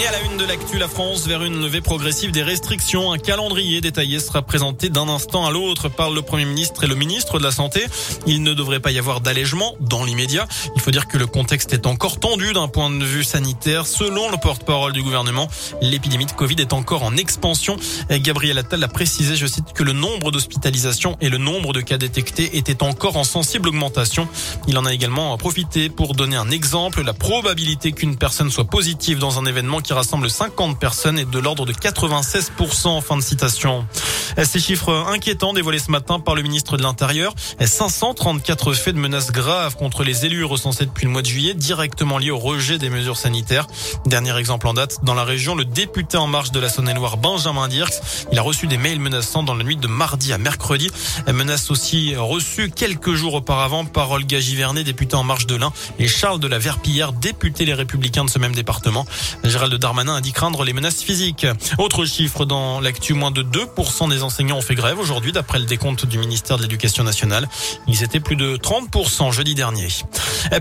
Et 0.00 0.06
à 0.06 0.12
la 0.12 0.22
une 0.22 0.38
de 0.38 0.46
l'actu, 0.46 0.78
la 0.78 0.88
France 0.88 1.26
vers 1.26 1.42
une 1.42 1.60
levée 1.60 1.82
progressive 1.82 2.30
des 2.30 2.42
restrictions. 2.42 3.12
Un 3.12 3.18
calendrier 3.18 3.82
détaillé 3.82 4.18
sera 4.18 4.40
présenté 4.40 4.88
d'un 4.88 5.10
instant 5.10 5.44
à 5.44 5.50
l'autre 5.50 5.90
par 5.90 6.10
le 6.10 6.22
Premier 6.22 6.46
ministre 6.46 6.84
et 6.84 6.86
le 6.86 6.94
ministre 6.94 7.38
de 7.38 7.44
la 7.44 7.50
Santé. 7.50 7.84
Il 8.26 8.42
ne 8.42 8.54
devrait 8.54 8.80
pas 8.80 8.92
y 8.92 8.98
avoir 8.98 9.20
d'allègement 9.20 9.74
dans 9.78 10.02
l'immédiat. 10.02 10.46
Il 10.74 10.80
faut 10.80 10.90
dire 10.90 11.06
que 11.06 11.18
le 11.18 11.26
contexte 11.26 11.74
est 11.74 11.86
encore 11.86 12.18
tendu 12.18 12.54
d'un 12.54 12.68
point 12.68 12.88
de 12.88 13.04
vue 13.04 13.24
sanitaire. 13.24 13.86
Selon 13.86 14.30
le 14.30 14.38
porte-parole 14.38 14.94
du 14.94 15.02
gouvernement, 15.02 15.48
l'épidémie 15.82 16.24
de 16.24 16.32
Covid 16.32 16.56
est 16.60 16.72
encore 16.72 17.02
en 17.02 17.18
expansion. 17.18 17.76
Gabriel 18.08 18.56
Attal 18.56 18.82
a 18.82 18.88
précisé, 18.88 19.36
je 19.36 19.46
cite, 19.46 19.74
que 19.74 19.82
le 19.82 19.92
nombre 19.92 20.30
d'hospitalisations 20.30 21.18
et 21.20 21.28
le 21.28 21.36
nombre 21.36 21.74
de 21.74 21.82
cas 21.82 21.98
détectés 21.98 22.56
étaient 22.56 22.82
encore 22.82 23.18
en 23.18 23.24
sensible 23.24 23.68
augmentation. 23.68 24.28
Il 24.66 24.78
en 24.78 24.86
a 24.86 24.94
également 24.94 25.36
profité 25.36 25.90
pour 25.90 26.14
donner 26.14 26.36
un 26.36 26.50
exemple. 26.50 27.02
La 27.02 27.12
probabilité 27.12 27.92
qu'une 27.92 28.16
personne 28.16 28.50
soit 28.50 28.64
positive 28.64 29.18
dans 29.18 29.38
un 29.38 29.44
événement 29.44 29.80
qui 29.80 29.89
rassemble 29.92 30.30
50 30.30 30.78
personnes 30.78 31.18
et 31.18 31.24
de 31.24 31.38
l'ordre 31.38 31.66
de 31.66 31.72
96%. 31.72 33.02
Fin 33.02 33.16
de 33.16 33.22
citation. 33.22 33.86
Ces 34.42 34.60
chiffres 34.60 35.06
inquiétants 35.08 35.52
dévoilés 35.52 35.78
ce 35.78 35.90
matin 35.90 36.20
par 36.20 36.34
le 36.34 36.42
ministre 36.42 36.76
de 36.76 36.82
l'Intérieur. 36.82 37.34
534 37.60 38.74
faits 38.74 38.94
de 38.94 39.00
menaces 39.00 39.32
graves 39.32 39.76
contre 39.76 40.04
les 40.04 40.24
élus 40.26 40.44
recensés 40.44 40.86
depuis 40.86 41.06
le 41.06 41.12
mois 41.12 41.22
de 41.22 41.26
juillet, 41.26 41.54
directement 41.54 42.18
liés 42.18 42.30
au 42.30 42.38
rejet 42.38 42.78
des 42.78 42.90
mesures 42.90 43.16
sanitaires. 43.16 43.66
Dernier 44.06 44.36
exemple 44.38 44.66
en 44.68 44.74
date, 44.74 44.98
dans 45.02 45.14
la 45.14 45.24
région, 45.24 45.54
le 45.54 45.64
député 45.64 46.16
en 46.16 46.26
marche 46.26 46.52
de 46.52 46.60
la 46.60 46.68
Saône-et-Loire, 46.68 47.16
Benjamin 47.16 47.68
Dirks, 47.68 48.00
il 48.32 48.38
a 48.38 48.42
reçu 48.42 48.66
des 48.66 48.78
mails 48.78 49.00
menaçants 49.00 49.42
dans 49.42 49.54
la 49.54 49.64
nuit 49.64 49.76
de 49.76 49.86
mardi 49.86 50.32
à 50.32 50.38
mercredi. 50.38 50.90
Menace 51.32 51.70
aussi 51.70 52.14
reçue 52.16 52.70
quelques 52.70 53.14
jours 53.14 53.34
auparavant 53.34 53.84
par 53.84 54.10
Olga 54.10 54.40
Givernet, 54.40 54.84
député 54.84 55.16
en 55.16 55.24
marche 55.24 55.46
de 55.46 55.56
l'Ain, 55.56 55.72
et 55.98 56.08
Charles 56.08 56.40
de 56.40 56.46
la 56.46 56.58
Verpillière, 56.58 57.12
député 57.12 57.64
les 57.64 57.74
Républicains 57.74 58.24
de 58.24 58.30
ce 58.30 58.38
même 58.38 58.54
département. 58.54 59.06
Gérald 59.44 59.69
Darmanin 59.76 60.16
a 60.16 60.20
dit 60.20 60.32
craindre 60.32 60.64
les 60.64 60.72
menaces 60.72 61.02
physiques. 61.02 61.46
Autre 61.78 62.04
chiffre 62.04 62.44
dans 62.44 62.80
l'actu, 62.80 63.14
moins 63.14 63.30
de 63.30 63.42
2% 63.42 64.08
des 64.10 64.22
enseignants 64.22 64.58
ont 64.58 64.62
fait 64.62 64.74
grève 64.74 64.98
aujourd'hui 64.98 65.32
d'après 65.32 65.58
le 65.58 65.64
décompte 65.64 66.06
du 66.06 66.18
ministère 66.18 66.56
de 66.56 66.62
l'Éducation 66.62 67.04
nationale. 67.04 67.48
Ils 67.86 68.02
étaient 68.02 68.20
plus 68.20 68.36
de 68.36 68.56
30% 68.56 69.32
jeudi 69.32 69.54
dernier. 69.54 69.88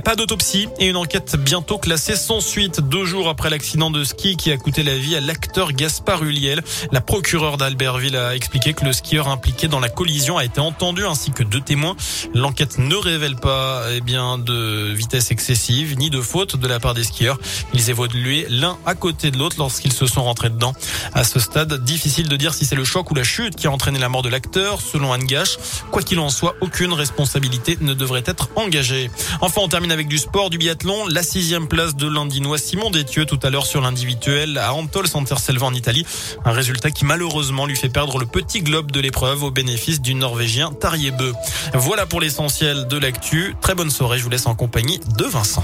Pas 0.03 0.15
d'autopsie 0.15 0.67
et 0.79 0.87
une 0.87 0.97
enquête 0.97 1.35
bientôt 1.37 1.77
classée 1.77 2.15
sans 2.15 2.41
suite. 2.41 2.81
Deux 2.81 3.05
jours 3.05 3.29
après 3.29 3.49
l'accident 3.49 3.91
de 3.91 4.03
ski 4.03 4.37
qui 4.37 4.51
a 4.51 4.57
coûté 4.57 4.83
la 4.83 4.97
vie 4.97 5.15
à 5.15 5.21
l'acteur 5.21 5.73
Gaspard 5.73 6.23
Huliel, 6.23 6.63
la 6.91 7.01
procureure 7.01 7.57
d'Albertville 7.57 8.15
a 8.15 8.35
expliqué 8.35 8.73
que 8.73 8.85
le 8.85 8.93
skieur 8.93 9.27
impliqué 9.27 9.67
dans 9.67 9.79
la 9.79 9.89
collision 9.89 10.37
a 10.37 10.45
été 10.45 10.59
entendu 10.59 11.05
ainsi 11.05 11.31
que 11.31 11.43
deux 11.43 11.61
témoins. 11.61 11.95
L'enquête 12.33 12.77
ne 12.77 12.95
révèle 12.95 13.35
pas 13.35 13.83
eh 13.91 14.01
bien, 14.01 14.37
de 14.37 14.91
vitesse 14.93 15.31
excessive 15.31 15.97
ni 15.97 16.09
de 16.09 16.21
faute 16.21 16.55
de 16.55 16.67
la 16.67 16.79
part 16.79 16.93
des 16.93 17.03
skieurs. 17.03 17.39
Ils 17.73 17.89
évoluaient 17.89 18.47
l'un 18.49 18.77
à 18.85 18.95
côté 18.99 19.31
de 19.31 19.37
l'autre 19.37 19.55
lorsqu'ils 19.57 19.93
se 19.93 20.05
sont 20.05 20.23
rentrés 20.23 20.49
dedans. 20.49 20.73
À 21.13 21.23
ce 21.23 21.39
stade, 21.39 21.83
difficile 21.83 22.27
de 22.27 22.35
dire 22.35 22.53
si 22.53 22.65
c'est 22.65 22.75
le 22.75 22.83
choc 22.83 23.09
ou 23.09 23.15
la 23.15 23.23
chute 23.23 23.55
qui 23.55 23.67
a 23.67 23.71
entraîné 23.71 23.97
la 23.97 24.09
mort 24.09 24.21
de 24.21 24.29
l'acteur, 24.29 24.81
selon 24.81 25.13
Anne 25.13 25.25
Gache. 25.25 25.57
Quoi 25.91 26.03
qu'il 26.03 26.19
en 26.19 26.29
soit, 26.29 26.55
aucune 26.61 26.93
responsabilité 26.93 27.77
ne 27.81 27.93
devrait 27.93 28.23
être 28.25 28.49
engagée. 28.55 29.09
Enfin, 29.41 29.61
on 29.63 29.67
termine 29.67 29.91
avec 29.91 30.07
du 30.07 30.17
sport, 30.17 30.49
du 30.49 30.57
biathlon. 30.57 31.07
La 31.07 31.23
sixième 31.23 31.67
place 31.67 31.95
de 31.95 32.07
l'Indinois 32.07 32.57
Simon 32.57 32.91
Détieux 32.91 33.25
tout 33.25 33.39
à 33.43 33.49
l'heure 33.49 33.65
sur 33.65 33.81
l'individuel 33.81 34.57
à 34.57 34.73
Antol 34.73 35.07
Santerselva 35.07 35.65
en 35.65 35.73
Italie. 35.73 36.05
Un 36.45 36.51
résultat 36.51 36.91
qui 36.91 37.05
malheureusement 37.05 37.65
lui 37.65 37.75
fait 37.75 37.89
perdre 37.89 38.19
le 38.19 38.25
petit 38.25 38.61
globe 38.61 38.91
de 38.91 38.99
l'épreuve 38.99 39.43
au 39.43 39.51
bénéfice 39.51 40.01
du 40.01 40.13
Norvégien 40.13 40.71
Tarjebø. 40.73 41.33
Voilà 41.73 42.05
pour 42.05 42.21
l'essentiel 42.21 42.87
de 42.87 42.97
l'actu. 42.97 43.55
Très 43.61 43.75
bonne 43.75 43.89
soirée. 43.89 44.19
Je 44.19 44.23
vous 44.23 44.29
laisse 44.29 44.47
en 44.47 44.55
compagnie 44.55 44.99
de 45.17 45.25
Vincent. 45.25 45.63